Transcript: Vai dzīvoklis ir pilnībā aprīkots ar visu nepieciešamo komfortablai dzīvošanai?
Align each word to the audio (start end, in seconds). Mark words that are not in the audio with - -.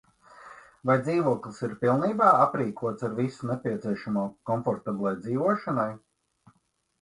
Vai 0.89 0.93
dzīvoklis 1.01 1.59
ir 1.67 1.75
pilnībā 1.83 2.29
aprīkots 2.45 3.05
ar 3.09 3.13
visu 3.19 3.51
nepieciešamo 3.51 4.25
komfortablai 4.53 5.13
dzīvošanai? 5.21 5.89